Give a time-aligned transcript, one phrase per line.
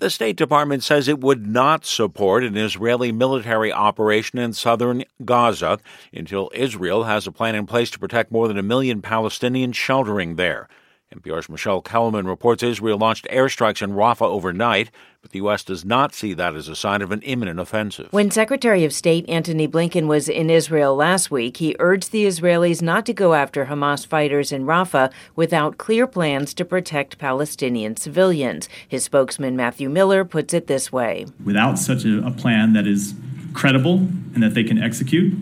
[0.00, 5.78] The State Department says it would not support an Israeli military operation in southern Gaza
[6.10, 10.36] until Israel has a plan in place to protect more than a million Palestinians sheltering
[10.36, 10.70] there.
[11.14, 14.92] NPR's Michelle Kelemen reports Israel launched airstrikes in Rafah overnight,
[15.22, 15.64] but the U.S.
[15.64, 18.12] does not see that as a sign of an imminent offensive.
[18.12, 22.80] When Secretary of State Antony Blinken was in Israel last week, he urged the Israelis
[22.80, 28.68] not to go after Hamas fighters in Rafah without clear plans to protect Palestinian civilians.
[28.86, 33.14] His spokesman, Matthew Miller, puts it this way Without such a, a plan that is
[33.52, 33.96] credible
[34.34, 35.34] and that they can execute,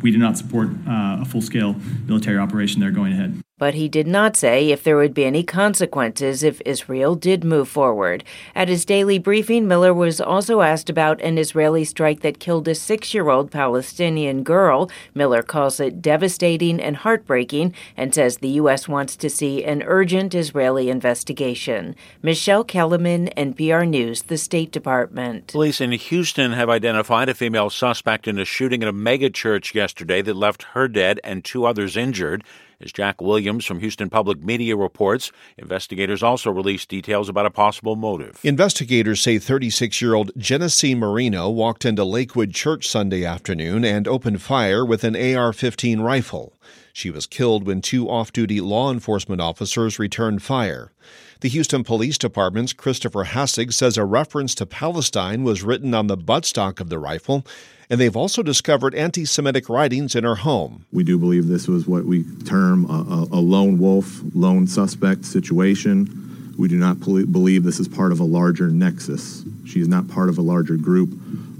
[0.00, 3.88] we do not support uh, a full scale military operation there going ahead but he
[3.88, 8.24] did not say if there would be any consequences if Israel did move forward.
[8.54, 12.74] At his daily briefing, Miller was also asked about an Israeli strike that killed a
[12.74, 14.90] six year old Palestinian girl.
[15.14, 18.88] Miller calls it devastating and heartbreaking and says the U.S.
[18.88, 21.94] wants to see an urgent Israeli investigation.
[22.22, 25.48] Michelle Kelemen, NPR News, the State Department.
[25.48, 30.22] Police in Houston have identified a female suspect in a shooting at a megachurch yesterday
[30.22, 32.42] that left her dead and two others injured.
[32.82, 37.94] As Jack Williams from Houston Public Media reports, investigators also released details about a possible
[37.94, 38.40] motive.
[38.42, 44.40] Investigators say 36 year old Genesse Moreno walked into Lakewood Church Sunday afternoon and opened
[44.40, 46.54] fire with an AR 15 rifle.
[46.92, 50.92] She was killed when two off duty law enforcement officers returned fire.
[51.40, 56.18] The Houston Police Department's Christopher Hassig says a reference to Palestine was written on the
[56.18, 57.46] buttstock of the rifle
[57.90, 60.86] and they've also discovered anti Semitic writings in her home.
[60.92, 66.54] We do believe this was what we term a, a lone wolf, lone suspect situation.
[66.56, 69.44] We do not believe this is part of a larger nexus.
[69.66, 71.10] She is not part of a larger group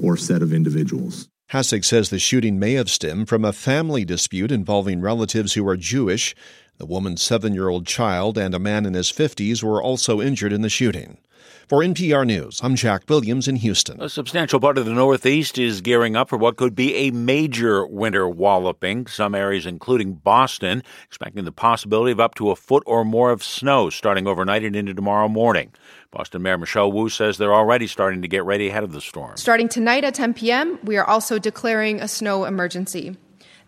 [0.01, 1.30] or set of individuals.
[1.53, 5.77] Hassig says the shooting may have stemmed from a family dispute involving relatives who are
[5.77, 6.33] Jewish.
[6.79, 10.53] The woman's seven year old child and a man in his 50s were also injured
[10.53, 11.19] in the shooting.
[11.69, 14.01] For NPR News, I'm Jack Williams in Houston.
[14.03, 17.87] A substantial part of the Northeast is gearing up for what could be a major
[17.87, 19.07] winter walloping.
[19.07, 23.45] Some areas, including Boston, expecting the possibility of up to a foot or more of
[23.45, 25.73] snow starting overnight and into tomorrow morning.
[26.11, 29.37] Boston Mayor Michelle Wu says they're already starting to get ready ahead of the storm.
[29.37, 33.17] Starting tonight at 10 p.m., we are also declaring a snow emergency.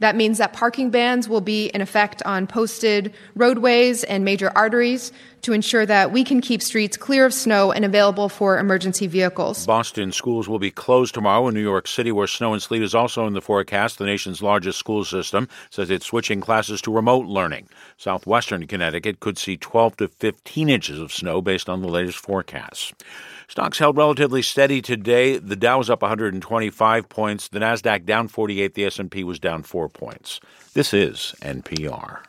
[0.03, 5.13] That means that parking bans will be in effect on posted roadways and major arteries
[5.43, 9.65] to ensure that we can keep streets clear of snow and available for emergency vehicles.
[9.65, 12.97] Boston schools will be closed tomorrow in New York City, where snow and sleet is
[12.97, 13.99] also in the forecast.
[13.99, 17.69] The nation's largest school system says it's switching classes to remote learning.
[17.97, 22.93] Southwestern Connecticut could see 12 to 15 inches of snow based on the latest forecasts.
[23.49, 25.37] Stocks held relatively steady today.
[25.39, 29.91] The Dow was up 125 points, the Nasdaq down 48, the S&P was down 4
[29.93, 30.41] points.
[30.75, 32.23] This is NPR.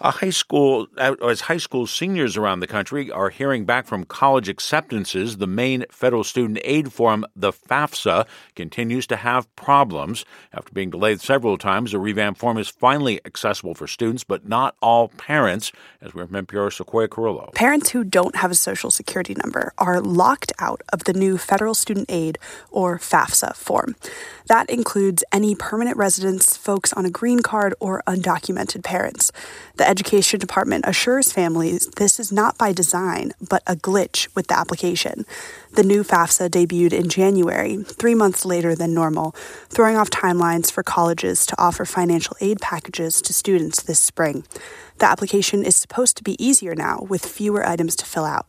[0.00, 4.46] A high school, as high school seniors around the country are hearing back from college
[4.46, 10.26] acceptances, the main federal student aid form, the FAFSA, continues to have problems.
[10.52, 14.76] After being delayed several times, the revamped form is finally accessible for students, but not
[14.82, 17.50] all parents, as we're from NPR's Sequoia Carrillo.
[17.54, 21.72] Parents who don't have a social security number are locked out of the new federal
[21.72, 22.38] student aid,
[22.70, 23.96] or FAFSA, form.
[24.48, 29.32] That includes any permanent residents, folks on a green card, or undocumented parents.
[29.76, 34.58] The Education Department assures families this is not by design, but a glitch with the
[34.58, 35.24] application.
[35.74, 39.30] The new FAFSA debuted in January, three months later than normal,
[39.68, 44.44] throwing off timelines for colleges to offer financial aid packages to students this spring.
[44.98, 48.46] The application is supposed to be easier now, with fewer items to fill out.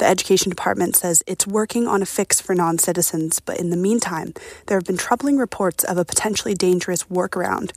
[0.00, 3.76] The Education Department says it's working on a fix for non citizens, but in the
[3.76, 4.32] meantime,
[4.64, 7.72] there have been troubling reports of a potentially dangerous workaround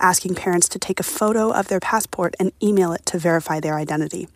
[0.00, 3.76] asking parents to take a photo of their passport and email it to verify their
[3.76, 4.26] identity.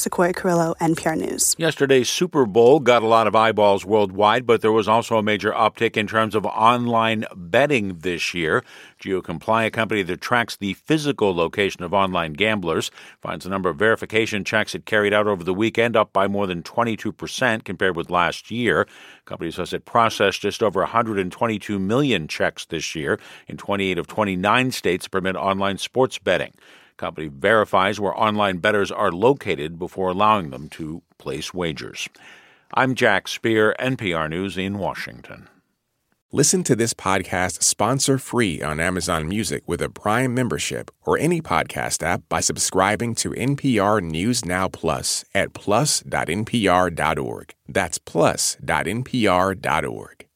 [0.00, 1.54] Sequoia Carrillo, NPR News.
[1.58, 5.52] Yesterday's Super Bowl got a lot of eyeballs worldwide, but there was also a major
[5.52, 8.64] uptick in terms of online betting this year.
[9.02, 13.76] GeoComply, a company that tracks the physical location of online gamblers, finds the number of
[13.76, 18.08] verification checks it carried out over the weekend up by more than 22% compared with
[18.08, 18.86] last year.
[19.24, 24.06] The company says it processed just over 122 million checks this year in 28 of
[24.06, 26.54] 29 states permit online sports betting
[27.00, 32.08] company verifies where online bettors are located before allowing them to place wagers.
[32.74, 35.48] I'm Jack Speer, NPR News in Washington.
[36.30, 41.42] Listen to this podcast sponsor free on Amazon Music with a Prime membership or any
[41.42, 47.54] podcast app by subscribing to NPR News Now Plus at plus.npr.org.
[47.68, 50.29] That's plus.npr.org.